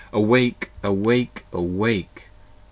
awake! 0.11 0.71
awake! 0.81 1.45
awake! 1.53 2.29